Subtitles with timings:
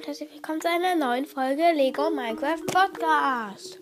[0.00, 3.78] und herzlich willkommen zu einer neuen Folge Lego Minecraft Podcast.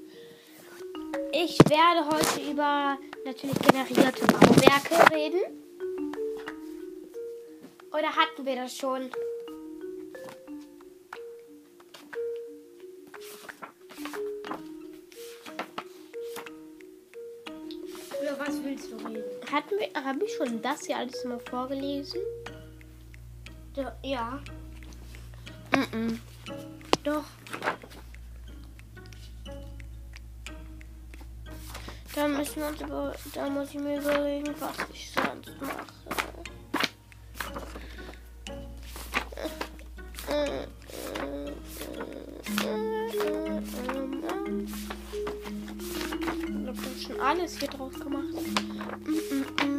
[1.30, 5.40] Ich werde heute über natürlich generierte Bauwerke reden.
[7.92, 9.02] Oder hatten wir das schon?
[18.20, 19.22] Über was willst du reden?
[19.52, 22.20] Hatten wir, habe ich schon das hier alles mal vorgelesen?
[23.76, 23.96] Da,
[25.78, 25.98] ja.
[25.98, 26.20] Mhm.
[27.04, 27.24] Doch.
[32.14, 35.86] Da müssen wir uns über, da muss ich mir überlegen, was ich sonst mache.
[46.60, 48.34] Ich habe schon alles hier drauf gemacht.
[49.04, 49.77] Mm, mm, mm.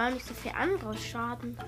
[0.00, 1.58] Gar nicht so viel anderes Schaden.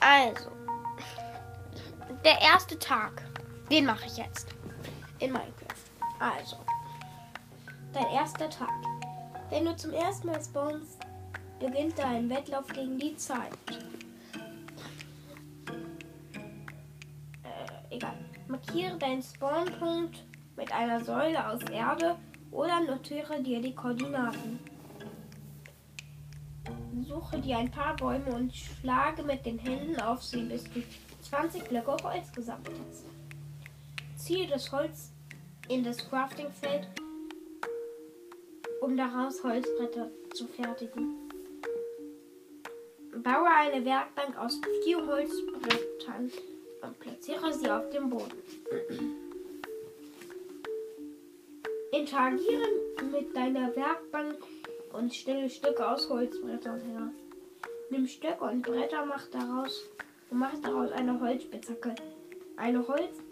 [0.00, 0.50] Also,
[2.24, 3.22] der erste Tag,
[3.70, 4.48] den mache ich jetzt
[5.20, 5.52] in Minecraft.
[6.18, 6.56] Also,
[7.92, 8.72] dein erster Tag.
[9.50, 10.98] Wenn du zum ersten Mal spawnst,
[11.60, 13.52] beginnt dein Wettlauf gegen die Zeit.
[18.72, 20.24] Markiere deinen Spawnpunkt
[20.56, 22.16] mit einer Säule aus Erde
[22.50, 24.58] oder notiere dir die Koordinaten.
[27.06, 30.82] Suche dir ein paar Bäume und schlage mit den Händen auf sie, bis du
[31.20, 33.04] 20 Blöcke Holz gesammelt hast.
[34.16, 35.12] Ziehe das Holz
[35.68, 36.88] in das Craftingfeld,
[38.80, 41.18] um daraus Holzbretter zu fertigen.
[43.22, 46.32] Baue eine Werkbank aus vier Holzbrettern
[46.82, 48.42] und platziere sie auf dem Boden.
[51.92, 52.66] Interagiere
[53.10, 54.38] mit deiner Werkbank
[54.92, 57.10] und stelle Stücke aus Holzbrettern her.
[57.90, 59.88] Nimm Stöcke und Bretter mach daraus,
[60.30, 61.94] und mach daraus eine Holzspitzhacke,
[62.56, 63.22] eine Holzaxt,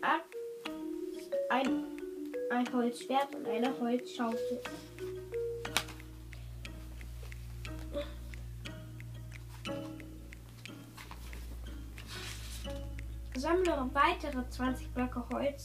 [1.49, 1.84] ein,
[2.50, 4.60] ein Holzschwert und eine Holzschaufel.
[13.41, 15.65] Sammle weitere 20 Blöcke Holz,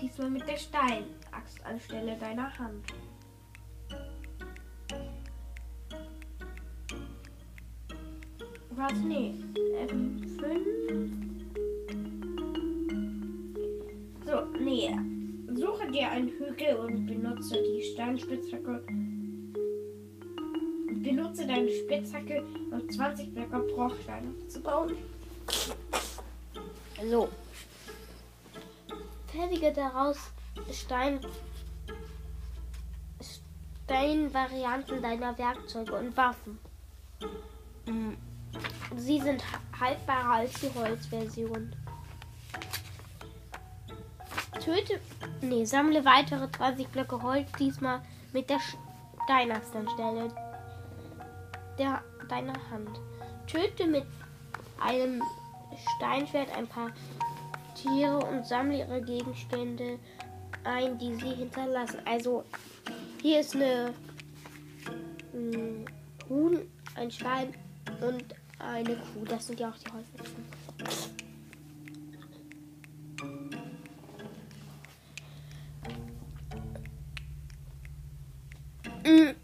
[0.00, 2.86] diesmal mit der Steinaxt anstelle deiner Hand.
[8.70, 8.94] Was?
[9.06, 9.34] Nee.
[9.76, 11.12] Ähm, fünf.
[14.24, 14.90] So, nee.
[15.54, 18.82] Suche dir einen Hügel und benutze die Steinspitzhacke.
[21.02, 24.96] Benutze deine Spitzhacke, um 20 Blöcke Bruchsteine aufzubauen.
[27.10, 27.28] So.
[29.26, 30.16] Fertige daraus
[30.72, 31.20] Stein.
[33.84, 36.58] Steinvarianten deiner Werkzeuge und Waffen.
[37.86, 38.12] Mm.
[38.96, 39.42] Sie sind
[39.78, 41.74] haltbarer als die Holzversion.
[44.64, 45.00] Töte.
[45.42, 48.00] Nee, sammle weitere 20 Blöcke Holz, diesmal
[48.32, 48.60] mit der
[49.24, 50.30] Steinaxt anstelle
[51.78, 53.00] der deiner Hand.
[53.46, 54.06] Töte mit
[54.80, 55.22] einem
[55.96, 56.90] Steinschwert ein paar
[57.74, 59.98] Tiere und sammle ihre Gegenstände
[60.64, 62.00] ein, die sie hinterlassen.
[62.04, 62.44] Also
[63.22, 63.92] hier ist eine
[65.34, 65.84] ein
[66.28, 66.60] Huhn,
[66.94, 67.54] ein Schwein
[68.00, 68.24] und
[68.58, 69.24] eine Kuh.
[69.26, 70.44] Das sind ja auch die häufigsten.
[79.04, 79.34] Mm,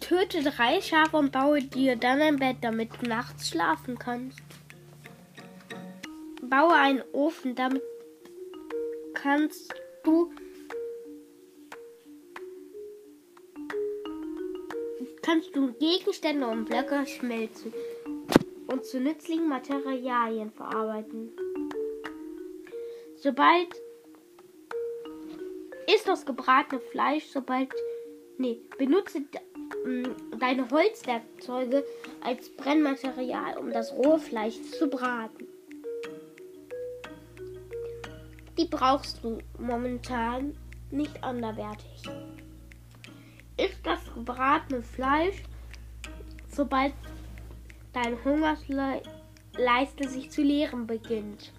[0.00, 4.40] Töte drei Schafe und baue dir dann ein Bett, damit du nachts schlafen kannst.
[6.52, 7.82] Baue einen Ofen, damit
[9.14, 9.72] kannst
[10.04, 10.30] du
[15.22, 17.72] kannst du Gegenstände und Blöcke schmelzen
[18.66, 21.32] und zu nützlichen Materialien verarbeiten.
[23.16, 23.68] Sobald
[25.86, 27.70] ist das gebratene Fleisch, sobald
[28.36, 31.82] nee, benutze mm, deine Holzwerkzeuge
[32.20, 35.48] als Brennmaterial, um das rohe Fleisch zu braten.
[38.58, 40.54] Die brauchst du momentan
[40.90, 42.02] nicht anderwertig.
[43.56, 45.42] Ist das gebratene Fleisch,
[46.48, 46.92] sobald
[47.92, 51.52] dein Hungersleiste sich zu leeren beginnt.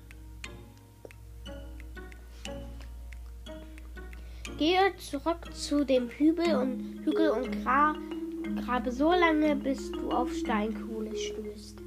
[4.58, 7.96] Gehe zurück zu dem Hügel und Hügel und gra,
[8.64, 11.80] grabe so lange, bis du auf Steinkohle stößt.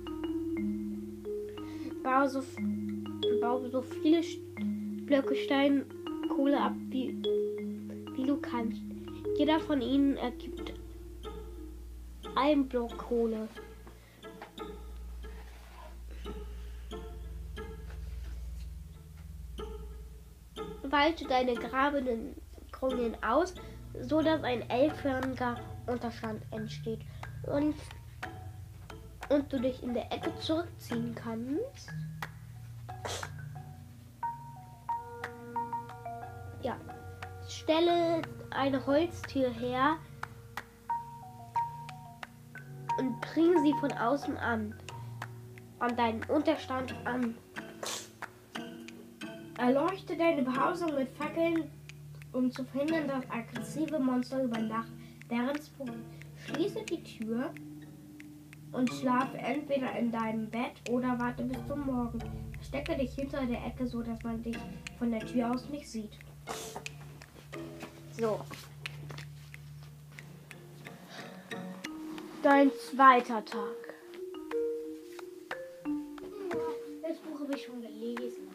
[2.03, 2.43] Baue so,
[3.41, 4.23] baue so viele
[5.07, 7.17] Blöcke Steinkohle ab, wie,
[8.17, 8.83] wie du kannst.
[9.39, 10.73] Jeder von ihnen ergibt
[12.35, 13.49] ein Block Kohle.
[20.83, 22.35] Walte deine grabenden
[22.73, 23.55] Kronen aus,
[24.01, 25.57] so dass ein elförmiger
[25.87, 27.01] Unterstand entsteht
[27.45, 27.77] und,
[29.29, 31.93] und du dich in der Ecke zurückziehen kannst.
[37.67, 39.97] Stelle eine Holztür her
[43.01, 44.73] und bring sie von außen an.
[45.81, 47.35] An deinen Unterstand an.
[49.59, 51.69] Erleuchte deine Behausung mit Fackeln,
[52.33, 54.93] um zu verhindern, dass aggressive Monster über Nacht
[55.29, 55.91] deren Sprung.
[56.37, 57.51] Schließe die Tür
[58.71, 62.21] und schlafe entweder in deinem Bett oder warte bis zum Morgen.
[62.63, 64.57] Stecke dich hinter der Ecke, so dass man dich
[65.01, 66.17] von der Tür aus nicht sieht.
[68.19, 68.41] So.
[72.43, 73.77] Dein zweiter Tag.
[77.03, 78.49] Das Buch habe ich schon gelesen.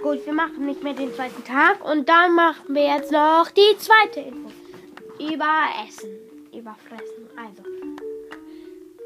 [0.00, 3.76] Gut, wir machen nicht mehr den zweiten Tag und dann machen wir jetzt noch die
[3.78, 4.50] zweite Info.
[5.18, 6.10] Über Essen.
[6.52, 7.28] Über Fressen.
[7.36, 7.62] Also.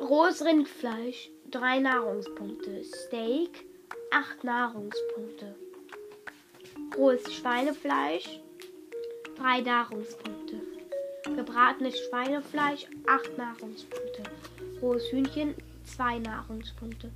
[0.01, 2.85] Rohes Rindfleisch, 3 Nahrungspunkte.
[2.85, 3.67] Steak,
[4.11, 5.55] 8 Nahrungspunkte.
[6.97, 8.41] Rohes Schweinefleisch,
[9.39, 10.61] 3 Nahrungspunkte.
[11.35, 14.23] Gebratenes Schweinefleisch, 8 Nahrungspunkte.
[14.81, 15.55] Rohes Hühnchen,
[15.85, 17.11] 2 Nahrungspunkte.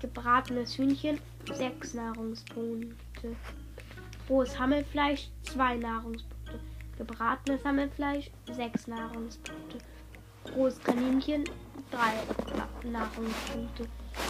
[0.00, 1.18] Gebratenes Hühnchen,
[1.52, 3.36] 6 Nahrungspunkte.
[4.28, 6.60] Rohes Hammelfleisch, 2 Nahrungspunkte.
[6.96, 9.78] Gebratenes Hammelfleisch, 6 Nahrungspunkte.
[10.54, 11.44] Rohes Kaninchen,
[11.90, 13.86] 3 Nahrungspunkte.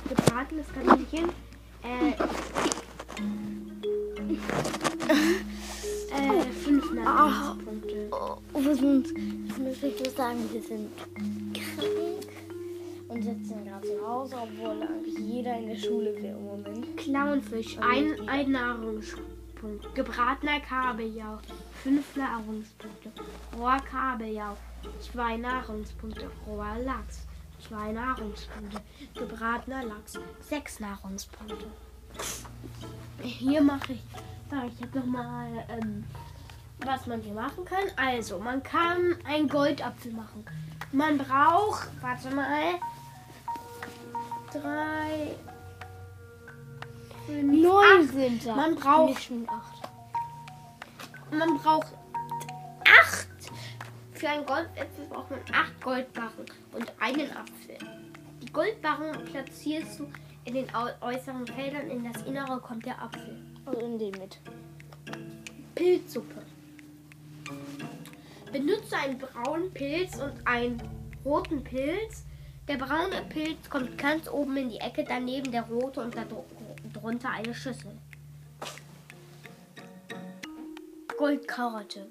[0.08, 1.30] Gebratenes Kaninchen,
[1.82, 2.12] äh,
[6.10, 8.10] äh, 5 Nahrungspunkte.
[8.10, 9.08] Oh, wir sind,
[9.48, 10.90] ich muss sagen, wir sind
[11.54, 12.28] krank
[13.08, 16.96] und sitzen gerade zu Hause, obwohl eigentlich jeder in der Schule wäre im Moment.
[16.96, 19.94] Clownfisch, ein, ein Nahrungspunkt.
[19.94, 21.38] Gebratener Kabeljau,
[21.82, 23.10] 5 Nahrungspunkte.
[23.58, 24.56] Roher Kabeljau,
[25.12, 26.30] 2 Nahrungspunkte.
[26.46, 27.26] Roher Lachs,
[27.68, 28.80] 2 Nahrungspunkte.
[29.14, 31.66] Gebratener Lachs, 6 Nahrungspunkte.
[33.20, 34.02] Hier mache ich,
[34.50, 36.04] sage ich jetzt nochmal, ähm,
[36.84, 37.84] was man hier machen kann.
[37.96, 40.44] Also, man kann einen Goldapfel machen.
[40.92, 42.74] Man braucht, warte mal,
[44.52, 45.34] drei,
[47.26, 48.12] fünf, Neun acht.
[48.12, 48.54] sind da.
[48.54, 49.88] Man braucht- Nicht schon acht.
[51.30, 51.92] Man braucht
[52.86, 53.28] acht.
[54.12, 57.76] Für einen Goldapfel braucht man acht Goldbarren und einen Apfel.
[58.42, 60.08] Die Goldbarren platzierst du
[60.44, 60.66] in den
[61.02, 61.90] äußeren Feldern.
[61.90, 63.44] In das Innere kommt der Apfel.
[63.68, 64.38] Also in dem mit.
[65.74, 66.42] Pilzsuppe.
[68.50, 70.82] Benutze einen braunen Pilz und einen
[71.22, 72.24] roten Pilz.
[72.66, 76.16] Der braune Pilz kommt ganz oben in die Ecke, daneben der rote und
[76.94, 77.92] darunter eine Schüssel.
[81.18, 82.06] Goldkarotte.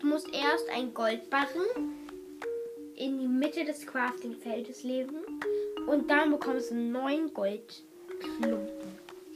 [0.00, 1.94] Du musst erst einen Goldbarren
[2.96, 5.16] in die Mitte des Crafting-Feldes legen
[5.86, 8.68] und dann bekommst du neun Goldklumpen.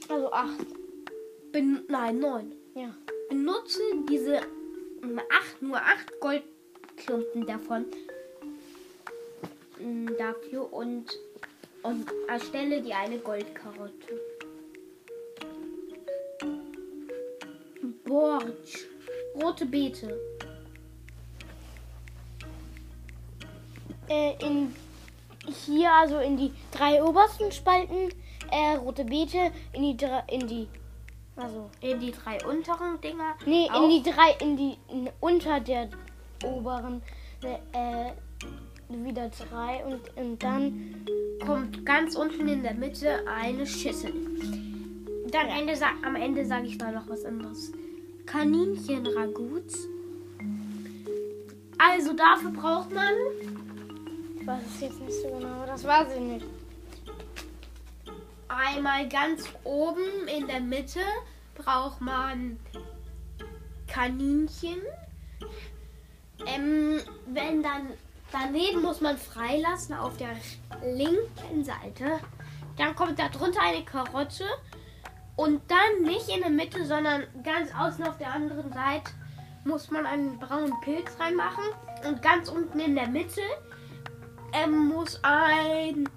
[0.09, 0.84] Also acht.
[1.55, 2.51] Ben Nein, neun.
[2.75, 2.93] Ja.
[3.29, 4.41] Benutze diese
[5.01, 7.85] mm, acht, nur acht Goldklumpen davon
[9.79, 11.17] mm, dafür und,
[11.81, 14.19] und erstelle dir eine Goldkarotte.
[18.03, 18.87] Borch.
[19.41, 20.19] Rote Beete.
[24.09, 24.75] Äh, in
[25.65, 28.09] hier also in die drei obersten Spalten
[28.51, 30.67] äh, rote Beete in die drei, in die
[31.35, 33.35] also In die drei unteren Dinger.
[33.45, 35.89] nee in die drei in die in, unter der
[36.43, 37.01] oberen
[37.41, 38.11] äh,
[38.89, 41.05] wieder drei und, und dann
[41.45, 44.13] kommt ganz unten in der Mitte eine Schüssel.
[45.31, 45.73] Dann Ende,
[46.05, 47.71] am Ende sage ich mal noch was anderes.
[48.25, 49.73] Kaninchenragout.
[51.77, 53.13] Also dafür braucht man
[54.39, 56.45] ich weiß es jetzt nicht so genau das weiß ich nicht
[58.55, 61.01] einmal ganz oben in der Mitte
[61.55, 62.59] braucht man
[63.87, 64.81] Kaninchen.
[66.45, 67.87] Ähm, wenn dann
[68.31, 70.35] daneben muss man freilassen auf der
[70.83, 72.19] linken Seite.
[72.77, 74.45] Dann kommt da drunter eine Karotte
[75.35, 79.11] und dann nicht in der Mitte, sondern ganz außen auf der anderen Seite
[79.63, 81.63] muss man einen braunen Pilz reinmachen
[82.07, 83.41] und ganz unten in der Mitte
[84.53, 86.07] ähm, muss ein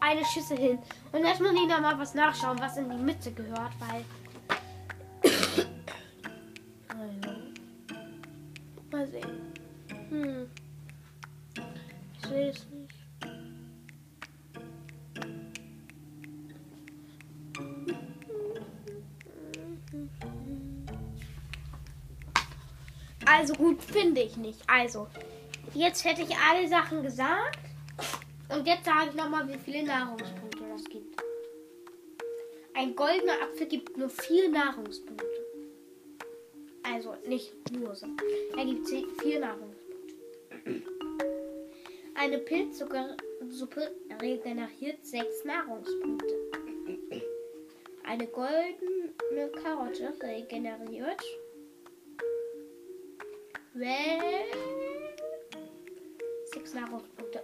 [0.00, 0.78] eine Schüssel hin.
[1.12, 4.04] Und jetzt muss noch mal was nachschauen, was in die Mitte gehört, weil.
[8.90, 9.52] Mal sehen.
[10.08, 10.50] Hm.
[12.14, 13.00] Ich sehe es nicht.
[23.24, 24.58] Also gut, finde ich nicht.
[24.68, 25.06] Also,
[25.72, 27.69] jetzt hätte ich alle Sachen gesagt.
[28.52, 31.22] Und jetzt sage ich nochmal, wie viele Nahrungspunkte das gibt.
[32.74, 35.26] Ein goldener Apfel gibt nur vier Nahrungspunkte.
[36.82, 38.06] Also nicht nur so.
[38.56, 38.88] Er gibt
[39.20, 39.80] vier Nahrungspunkte.
[42.14, 43.16] Eine Pilzsuppe
[44.20, 46.34] regeneriert sechs Nahrungspunkte.
[48.04, 51.22] Eine goldene Karotte regeneriert.
[53.74, 54.44] Well,
[56.52, 57.42] sechs Nahrungspunkte.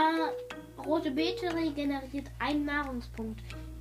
[0.00, 0.30] Ah,
[0.86, 3.40] rote Beete regeneriert einen Nahrungspunkt.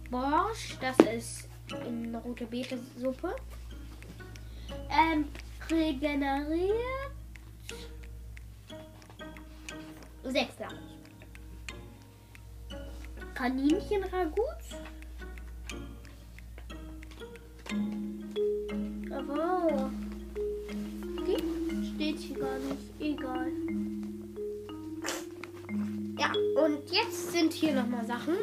[0.09, 3.36] Borsch, das ist eine rote Beete-Suppe,
[4.89, 5.25] ähm,
[5.69, 6.74] regeneriert
[10.24, 10.97] sechs Nahrungspunkte.
[13.36, 14.41] Kaninchen-Ragout.
[19.12, 19.91] Aber
[21.27, 23.00] die steht hier gar nicht.
[23.00, 23.51] Egal.
[26.17, 26.31] Ja,
[26.63, 28.36] und jetzt sind hier nochmal Sachen.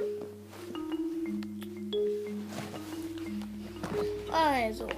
[4.31, 4.89] Also.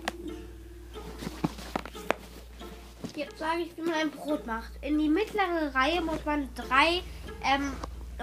[3.14, 4.72] Jetzt sage ich, wie man ein Brot macht.
[4.82, 7.02] In die mittlere Reihe muss man drei
[7.42, 7.72] ähm,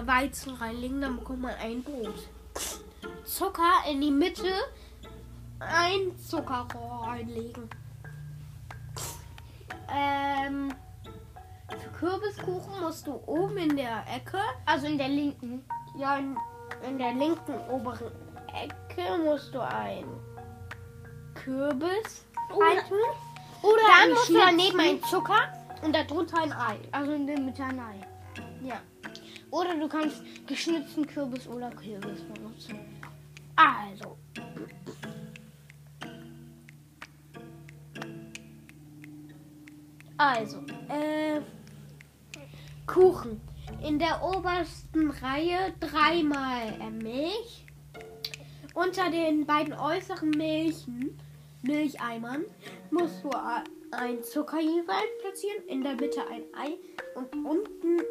[0.06, 2.28] Weizen reinlegen, dann bekommt man ein Brot.
[3.26, 4.52] Zucker in die Mitte,
[5.60, 7.70] ein Zuckerrohr reinlegen.
[12.04, 15.64] Kürbiskuchen musst du oben in der Ecke, also in der linken,
[15.98, 16.36] ja, in,
[16.86, 18.12] in der linken oberen
[18.54, 20.04] Ecke musst du ein
[21.34, 22.98] Kürbis reintun.
[23.62, 26.78] Oder Dann musst du daneben ein Zucker und darunter ein Ei.
[26.92, 28.02] Also in der Mitte ein Ei.
[28.62, 28.82] Ja.
[29.50, 32.80] Oder du kannst geschnitzten Kürbis oder Kürbis benutzen.
[33.56, 34.18] Also.
[40.18, 40.58] Also,
[40.90, 41.42] äh,
[42.88, 43.42] Kuchen.
[43.82, 47.66] In der obersten Reihe dreimal Milch.
[48.74, 51.20] Unter den beiden äußeren Milchen,
[51.62, 52.46] Milcheimern,
[52.92, 53.30] musst du
[53.92, 55.64] ein Zucker jeweils platzieren.
[55.68, 56.78] In der Mitte ein Ei
[57.16, 58.02] und unten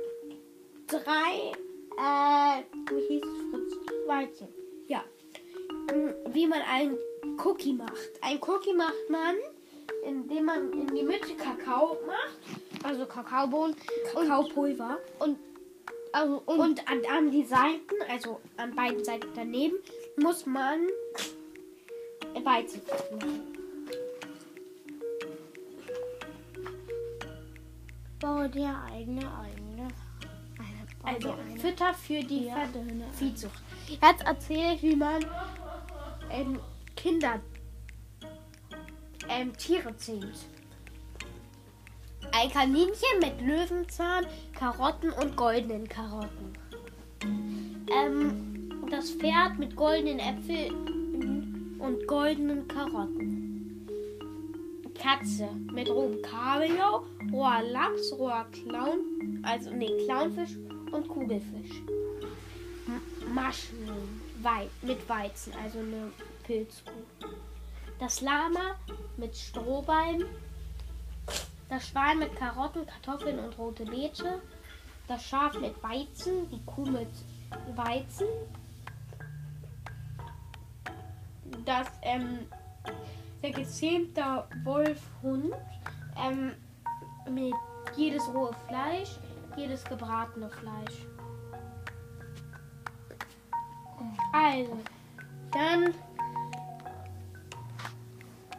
[0.87, 1.52] drei,
[1.99, 3.73] äh, wie hieß es, Fritz?
[4.07, 4.49] Weizen.
[4.87, 5.05] Ja.
[5.93, 6.97] Mm, Wie man einen
[7.45, 8.11] Cookie macht.
[8.21, 9.37] Ein Cookie macht man,
[10.07, 12.72] indem man in die Mitte Kakao macht.
[12.83, 13.77] Also Kakaobohnen.
[14.12, 14.99] Kakaopulver.
[15.19, 15.39] Und,
[16.12, 19.77] also, und, Und an, an die Seiten, also an beiden Seiten daneben,
[20.17, 20.81] muss man
[22.45, 23.53] Weizen machen.
[28.23, 29.89] baue dir eigene, eigene.
[31.03, 31.35] Also.
[31.61, 32.69] Fütter für die Ja,
[33.19, 33.61] Viehzucht.
[33.89, 35.25] Jetzt erzähle ich, wie man
[36.31, 36.61] ähm,
[36.95, 37.41] Kinder
[39.29, 40.47] ähm, Tiere zählt.
[42.33, 44.27] Ein Kaninchen mit Löwenzahn,
[44.59, 46.53] Karotten und goldenen Karotten.
[47.91, 53.87] Ähm, das Pferd mit goldenen Äpfeln und goldenen Karotten.
[54.95, 60.57] Katze mit rohem Kabeljau, roher Lachs, roher Clown, also nee, Clownfisch
[60.93, 61.83] und Kugelfisch.
[62.87, 66.12] M- Mushroom Wei mit Weizen, also eine
[66.45, 66.93] Pilzkuh.
[67.99, 68.77] Das Lama
[69.17, 70.25] mit Strohballen.
[71.73, 74.43] Das Schwein mit Karotten, Kartoffeln und rote Beete.
[75.09, 77.09] Das Schaf mit Weizen, die Kuh mit
[77.75, 78.26] Weizen.
[81.64, 82.41] Das ähm,
[83.43, 85.55] der gezähmte Wolfhund
[86.23, 86.52] ähm,
[87.31, 87.55] mit
[87.97, 89.19] jedes rohe Fleisch,
[89.57, 91.07] jedes gebratene Fleisch.
[94.35, 94.76] Also,
[95.50, 95.95] dann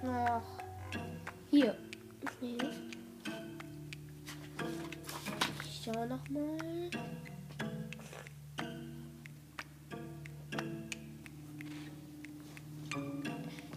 [0.02, 0.42] noch
[1.52, 1.78] hier.
[2.42, 2.58] Nee.
[5.86, 6.90] Ich schau noch mal.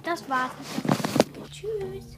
[0.05, 0.53] Das war's.
[1.51, 2.17] Tschüss.